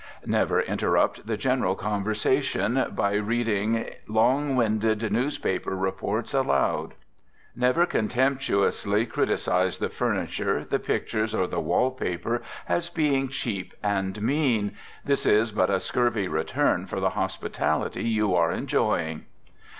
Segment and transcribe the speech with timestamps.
[0.25, 6.95] Never interrupt the general conversation by reading long winded newspaper reports aloud.
[7.55, 14.19] Never contemptuously criticise the furniture, the pictures, or the wall paper as being cheap and
[14.23, 14.75] mean.
[15.05, 19.25] This is but a scurvy return for the hospitality you are enjoying.